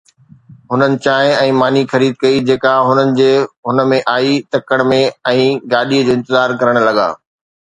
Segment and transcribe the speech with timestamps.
[0.75, 3.29] هنن چانهه ۽ ماني خريد ڪئي جيڪا هنن جي
[3.67, 4.99] ذهن ۾ آئي تڪڙ ۾
[5.37, 5.45] ۽
[5.77, 7.09] گاڏيءَ جو انتظار ڪرڻ لڳا.